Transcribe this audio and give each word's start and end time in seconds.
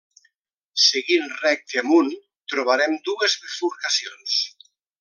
Seguint 0.83 1.27
recte 1.41 1.83
amunt, 1.83 2.09
trobarem 2.55 2.97
dues 3.11 3.37
bifurcacions. 3.45 4.41